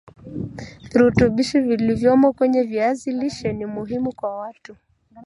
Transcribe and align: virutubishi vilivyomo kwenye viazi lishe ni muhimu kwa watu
virutubishi 0.93 1.59
vilivyomo 1.61 2.33
kwenye 2.33 2.63
viazi 2.63 3.11
lishe 3.11 3.53
ni 3.53 3.65
muhimu 3.65 4.15
kwa 4.15 4.35
watu 4.37 4.75